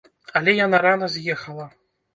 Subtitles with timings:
[0.39, 1.73] Але яна рана з'ехала.